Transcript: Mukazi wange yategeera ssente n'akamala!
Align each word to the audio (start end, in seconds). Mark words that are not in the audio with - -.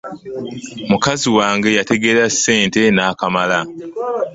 Mukazi 0.89 1.27
wange 1.37 1.69
yategeera 1.77 2.23
ssente 2.33 2.81
n'akamala! 2.95 3.59